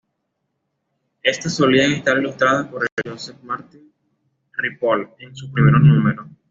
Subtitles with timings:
[1.21, 3.93] Éstas solían estar ilustradas por Josep Martí
[4.53, 6.25] Ripoll en sus primeros números.